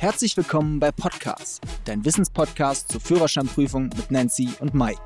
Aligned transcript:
Herzlich 0.00 0.34
willkommen 0.34 0.80
bei 0.80 0.92
Podcast, 0.92 1.60
dein 1.84 2.06
Wissenspodcast 2.06 2.90
zur 2.90 3.02
Führerscheinprüfung 3.02 3.90
mit 3.94 4.10
Nancy 4.10 4.48
und 4.58 4.72
Mike. 4.72 4.98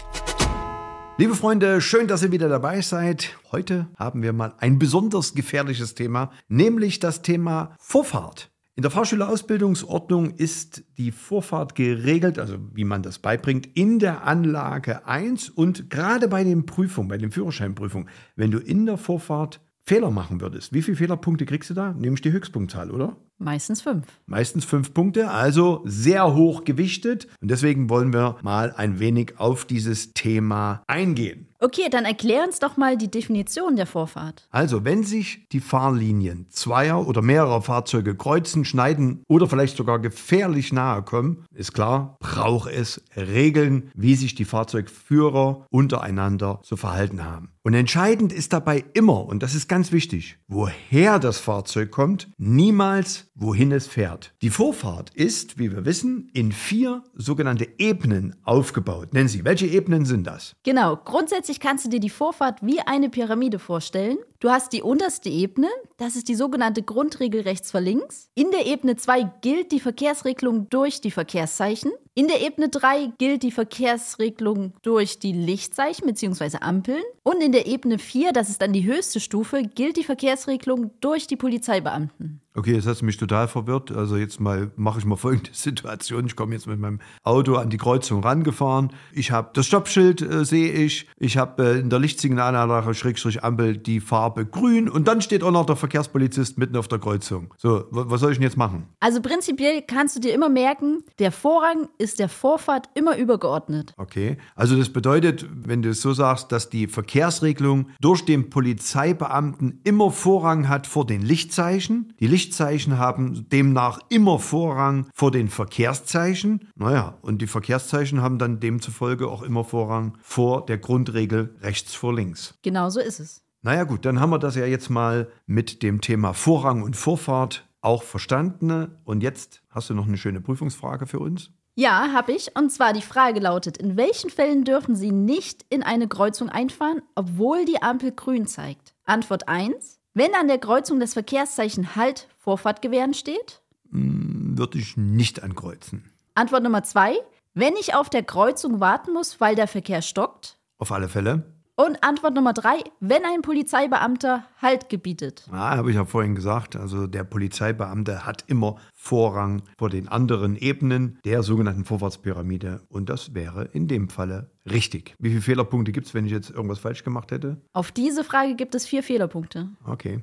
Liebe 1.18 1.34
Freunde, 1.34 1.80
schön, 1.80 2.06
dass 2.06 2.22
ihr 2.22 2.30
wieder 2.30 2.48
dabei 2.48 2.80
seid. 2.80 3.36
Heute 3.50 3.88
haben 3.98 4.22
wir 4.22 4.32
mal 4.32 4.54
ein 4.58 4.78
besonders 4.78 5.34
gefährliches 5.34 5.96
Thema, 5.96 6.30
nämlich 6.46 7.00
das 7.00 7.22
Thema 7.22 7.74
Vorfahrt. 7.80 8.52
In 8.76 8.82
der 8.82 8.92
Fahrschülerausbildungsordnung 8.92 10.30
ist 10.36 10.84
die 10.96 11.10
Vorfahrt 11.10 11.74
geregelt, 11.74 12.38
also 12.38 12.58
wie 12.72 12.84
man 12.84 13.02
das 13.02 13.18
beibringt, 13.18 13.66
in 13.74 13.98
der 13.98 14.24
Anlage 14.24 15.08
1 15.08 15.50
und 15.50 15.90
gerade 15.90 16.28
bei 16.28 16.44
den 16.44 16.66
Prüfungen, 16.66 17.08
bei 17.08 17.18
den 17.18 17.32
Führerscheinprüfungen, 17.32 18.08
wenn 18.36 18.52
du 18.52 18.58
in 18.58 18.86
der 18.86 18.96
Vorfahrt 18.96 19.60
Fehler 19.86 20.10
machen 20.10 20.40
würdest, 20.40 20.72
wie 20.72 20.80
viele 20.80 20.96
Fehlerpunkte 20.96 21.44
kriegst 21.44 21.68
du 21.68 21.74
da? 21.74 21.92
Nämlich 21.92 22.22
die 22.22 22.32
Höchstpunktzahl, 22.32 22.90
oder? 22.90 23.16
Meistens 23.38 23.82
fünf. 23.82 24.06
Meistens 24.26 24.64
fünf 24.64 24.94
Punkte, 24.94 25.30
also 25.30 25.82
sehr 25.84 26.34
hoch 26.34 26.64
gewichtet. 26.64 27.26
Und 27.40 27.50
deswegen 27.50 27.90
wollen 27.90 28.12
wir 28.12 28.36
mal 28.42 28.72
ein 28.76 29.00
wenig 29.00 29.34
auf 29.38 29.64
dieses 29.64 30.12
Thema 30.12 30.82
eingehen. 30.86 31.48
Okay, 31.64 31.88
dann 31.90 32.04
erklär 32.04 32.44
uns 32.44 32.58
doch 32.58 32.76
mal 32.76 32.98
die 32.98 33.10
Definition 33.10 33.76
der 33.76 33.86
Vorfahrt. 33.86 34.46
Also, 34.50 34.84
wenn 34.84 35.02
sich 35.02 35.48
die 35.50 35.60
Fahrlinien 35.60 36.46
zweier 36.50 37.06
oder 37.08 37.22
mehrerer 37.22 37.62
Fahrzeuge 37.62 38.14
kreuzen, 38.14 38.66
schneiden 38.66 39.22
oder 39.28 39.48
vielleicht 39.48 39.78
sogar 39.78 39.98
gefährlich 39.98 40.74
nahe 40.74 41.02
kommen, 41.02 41.46
ist 41.54 41.72
klar, 41.72 42.18
braucht 42.20 42.70
es 42.70 43.02
Regeln, 43.16 43.90
wie 43.94 44.14
sich 44.14 44.34
die 44.34 44.44
Fahrzeugführer 44.44 45.66
untereinander 45.70 46.60
zu 46.62 46.76
verhalten 46.76 47.24
haben. 47.24 47.54
Und 47.62 47.72
entscheidend 47.72 48.30
ist 48.30 48.52
dabei 48.52 48.84
immer, 48.92 49.24
und 49.24 49.42
das 49.42 49.54
ist 49.54 49.66
ganz 49.66 49.90
wichtig, 49.90 50.36
woher 50.48 51.18
das 51.18 51.38
Fahrzeug 51.38 51.90
kommt, 51.90 52.28
niemals 52.36 53.30
wohin 53.34 53.72
es 53.72 53.86
fährt. 53.86 54.32
Die 54.42 54.50
Vorfahrt 54.50 55.10
ist, 55.14 55.58
wie 55.58 55.72
wir 55.72 55.84
wissen, 55.84 56.30
in 56.32 56.52
vier 56.52 57.02
sogenannte 57.14 57.68
Ebenen 57.78 58.36
aufgebaut. 58.44 59.12
Nennen 59.12 59.28
Sie, 59.28 59.44
welche 59.44 59.66
Ebenen 59.66 60.04
sind 60.04 60.26
das? 60.26 60.54
Genau, 60.62 60.96
grundsätzlich 60.96 61.60
kannst 61.60 61.84
du 61.84 61.88
dir 61.88 62.00
die 62.00 62.10
Vorfahrt 62.10 62.60
wie 62.62 62.80
eine 62.80 63.10
Pyramide 63.10 63.58
vorstellen. 63.58 64.18
Du 64.44 64.50
hast 64.50 64.74
die 64.74 64.82
unterste 64.82 65.30
Ebene, 65.30 65.68
das 65.96 66.16
ist 66.16 66.28
die 66.28 66.34
sogenannte 66.34 66.82
Grundregel 66.82 67.40
rechts 67.40 67.70
vor 67.70 67.80
links. 67.80 68.28
In 68.34 68.50
der 68.50 68.66
Ebene 68.66 68.94
2 68.94 69.22
gilt 69.40 69.72
die 69.72 69.80
Verkehrsregelung 69.80 70.68
durch 70.68 71.00
die 71.00 71.10
Verkehrszeichen. 71.10 71.92
In 72.12 72.28
der 72.28 72.42
Ebene 72.42 72.68
3 72.68 73.12
gilt 73.16 73.42
die 73.42 73.50
Verkehrsregelung 73.50 74.74
durch 74.82 75.18
die 75.18 75.32
Lichtzeichen 75.32 76.06
bzw. 76.06 76.58
Ampeln. 76.60 77.02
Und 77.22 77.42
in 77.42 77.52
der 77.52 77.66
Ebene 77.66 77.98
4, 77.98 78.32
das 78.32 78.50
ist 78.50 78.60
dann 78.60 78.74
die 78.74 78.84
höchste 78.84 79.18
Stufe, 79.18 79.62
gilt 79.62 79.96
die 79.96 80.04
Verkehrsregelung 80.04 80.90
durch 81.00 81.26
die 81.26 81.36
Polizeibeamten. 81.36 82.42
Okay, 82.56 82.74
jetzt 82.74 82.86
hast 82.86 83.00
du 83.00 83.04
mich 83.04 83.16
total 83.16 83.48
verwirrt. 83.48 83.90
Also 83.90 84.16
jetzt 84.16 84.38
mal 84.38 84.70
mache 84.76 85.00
ich 85.00 85.04
mal 85.04 85.16
folgende 85.16 85.50
Situation. 85.52 86.26
Ich 86.26 86.36
komme 86.36 86.54
jetzt 86.54 86.68
mit 86.68 86.78
meinem 86.78 87.00
Auto 87.24 87.56
an 87.56 87.68
die 87.68 87.78
Kreuzung 87.78 88.22
rangefahren. 88.22 88.92
Ich 89.12 89.32
habe 89.32 89.50
das 89.54 89.66
Stoppschild, 89.66 90.22
äh, 90.22 90.44
sehe 90.44 90.70
ich. 90.70 91.08
Ich 91.18 91.36
habe 91.36 91.64
äh, 91.64 91.80
in 91.80 91.90
der 91.90 91.98
Lichtsignalanlage 91.98 92.94
Schrägstrich 92.94 93.42
Ampel 93.42 93.76
die 93.76 93.98
Farbe 93.98 94.33
grün 94.34 94.88
und 94.88 95.08
dann 95.08 95.20
steht 95.20 95.42
auch 95.42 95.50
noch 95.50 95.66
der 95.66 95.76
Verkehrspolizist 95.76 96.58
mitten 96.58 96.76
auf 96.76 96.88
der 96.88 96.98
Kreuzung. 96.98 97.52
So, 97.58 97.84
was 97.90 98.20
soll 98.20 98.32
ich 98.32 98.38
denn 98.38 98.44
jetzt 98.44 98.56
machen? 98.56 98.88
Also 99.00 99.20
prinzipiell 99.20 99.82
kannst 99.82 100.16
du 100.16 100.20
dir 100.20 100.32
immer 100.32 100.48
merken, 100.48 101.02
der 101.18 101.32
Vorrang 101.32 101.88
ist 101.98 102.18
der 102.18 102.28
Vorfahrt 102.28 102.88
immer 102.94 103.16
übergeordnet. 103.16 103.94
Okay, 103.96 104.38
also 104.54 104.76
das 104.76 104.90
bedeutet, 104.90 105.46
wenn 105.50 105.82
du 105.82 105.90
es 105.90 106.00
so 106.00 106.12
sagst, 106.12 106.52
dass 106.52 106.70
die 106.70 106.86
Verkehrsregelung 106.86 107.88
durch 108.00 108.24
den 108.24 108.48
Polizeibeamten 108.48 109.80
immer 109.84 110.10
Vorrang 110.10 110.68
hat 110.68 110.86
vor 110.86 111.06
den 111.06 111.22
Lichtzeichen. 111.22 112.12
Die 112.20 112.26
Licht 112.26 112.54
Lichtzeichen 112.54 112.98
haben 112.98 113.48
demnach 113.48 113.98
immer 114.10 114.38
Vorrang 114.38 115.08
vor 115.12 115.30
den 115.30 115.48
Verkehrszeichen. 115.48 116.68
Naja, 116.76 117.18
und 117.22 117.42
die 117.42 117.46
Verkehrszeichen 117.46 118.22
haben 118.22 118.38
dann 118.38 118.60
demzufolge 118.60 119.28
auch 119.28 119.42
immer 119.42 119.64
Vorrang 119.64 120.16
vor 120.20 120.64
der 120.66 120.78
Grundregel 120.78 121.56
rechts 121.62 121.94
vor 121.94 122.14
links. 122.14 122.54
Genau 122.62 122.90
so 122.90 123.00
ist 123.00 123.18
es. 123.18 123.42
Naja 123.64 123.84
gut, 123.84 124.04
dann 124.04 124.20
haben 124.20 124.28
wir 124.28 124.38
das 124.38 124.56
ja 124.56 124.66
jetzt 124.66 124.90
mal 124.90 125.26
mit 125.46 125.82
dem 125.82 126.02
Thema 126.02 126.34
Vorrang 126.34 126.82
und 126.82 126.96
Vorfahrt 126.96 127.66
auch 127.80 128.02
verstanden. 128.02 128.98
Und 129.04 129.22
jetzt 129.22 129.62
hast 129.70 129.88
du 129.88 129.94
noch 129.94 130.06
eine 130.06 130.18
schöne 130.18 130.42
Prüfungsfrage 130.42 131.06
für 131.06 131.18
uns? 131.18 131.50
Ja, 131.74 132.12
habe 132.12 132.32
ich. 132.32 132.54
Und 132.54 132.70
zwar 132.70 132.92
die 132.92 133.00
Frage 133.00 133.40
lautet, 133.40 133.78
in 133.78 133.96
welchen 133.96 134.28
Fällen 134.28 134.64
dürfen 134.64 134.94
Sie 134.94 135.12
nicht 135.12 135.64
in 135.70 135.82
eine 135.82 136.08
Kreuzung 136.08 136.50
einfahren, 136.50 137.00
obwohl 137.14 137.64
die 137.64 137.80
Ampel 137.80 138.12
grün 138.12 138.46
zeigt? 138.46 138.94
Antwort 139.06 139.48
1. 139.48 139.98
Wenn 140.12 140.34
an 140.34 140.46
der 140.46 140.58
Kreuzung 140.58 141.00
das 141.00 141.14
Verkehrszeichen 141.14 141.96
Halt 141.96 142.28
Vorfahrt 142.38 142.82
gewähren 142.82 143.14
steht? 143.14 143.62
Hm, 143.90 144.58
würde 144.58 144.76
ich 144.76 144.98
nicht 144.98 145.42
ankreuzen. 145.42 146.04
Antwort 146.34 146.64
Nummer 146.64 146.82
zwei. 146.82 147.16
Wenn 147.54 147.76
ich 147.76 147.94
auf 147.94 148.10
der 148.10 148.24
Kreuzung 148.24 148.80
warten 148.80 149.14
muss, 149.14 149.40
weil 149.40 149.54
der 149.54 149.68
Verkehr 149.68 150.02
stockt? 150.02 150.58
Auf 150.76 150.92
alle 150.92 151.08
Fälle. 151.08 151.53
Und 151.76 152.04
Antwort 152.04 152.34
Nummer 152.34 152.52
drei, 152.52 152.84
wenn 153.00 153.24
ein 153.24 153.42
Polizeibeamter 153.42 154.44
Halt 154.62 154.88
gebietet. 154.88 155.46
Ja, 155.50 155.76
habe 155.76 155.90
ich 155.90 155.96
ja 155.96 156.04
vorhin 156.04 156.36
gesagt. 156.36 156.76
Also 156.76 157.08
der 157.08 157.24
Polizeibeamte 157.24 158.24
hat 158.24 158.44
immer 158.46 158.76
Vorrang 158.94 159.62
vor 159.76 159.90
den 159.90 160.06
anderen 160.08 160.54
Ebenen 160.54 161.18
der 161.24 161.42
sogenannten 161.42 161.84
Vorfahrtspyramide. 161.84 162.82
Und 162.88 163.08
das 163.08 163.34
wäre 163.34 163.64
in 163.72 163.88
dem 163.88 164.08
Falle 164.08 164.52
richtig. 164.70 165.16
Wie 165.18 165.30
viele 165.30 165.42
Fehlerpunkte 165.42 165.90
gibt 165.90 166.06
es, 166.06 166.14
wenn 166.14 166.26
ich 166.26 166.32
jetzt 166.32 166.50
irgendwas 166.50 166.78
falsch 166.78 167.02
gemacht 167.02 167.32
hätte? 167.32 167.60
Auf 167.72 167.90
diese 167.90 168.22
Frage 168.22 168.54
gibt 168.54 168.76
es 168.76 168.86
vier 168.86 169.02
Fehlerpunkte. 169.02 169.68
Okay. 169.84 170.22